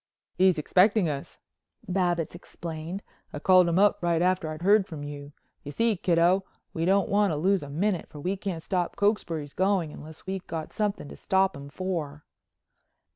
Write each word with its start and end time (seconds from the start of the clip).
"He's 0.33 0.57
expecting 0.57 1.07
us," 1.07 1.37
Babbitts 1.87 2.33
explained. 2.33 3.03
"I 3.31 3.37
called 3.37 3.69
him 3.69 3.77
up 3.77 3.99
right 4.01 4.19
after 4.19 4.49
I'd 4.49 4.63
heard 4.63 4.87
from 4.87 5.03
you. 5.03 5.31
You 5.63 5.71
see, 5.71 5.95
Kiddo, 5.95 6.43
we 6.73 6.85
don't 6.85 7.07
want 7.07 7.29
to 7.31 7.37
lose 7.37 7.61
a 7.61 7.69
minute 7.69 8.09
for 8.09 8.19
we 8.19 8.35
can't 8.35 8.63
stop 8.63 8.95
Cokesbury 8.95 9.45
going 9.55 9.91
unless 9.93 10.25
we 10.25 10.39
got 10.39 10.73
something 10.73 11.07
to 11.07 11.15
stop 11.15 11.55
him 11.55 11.69
for." 11.69 12.25